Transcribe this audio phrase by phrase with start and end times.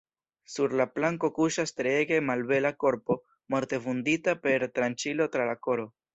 [0.51, 3.19] Sur la planko kuŝas treege malbela korpo,
[3.57, 5.89] morte vundita per tranĉilo tra la koro.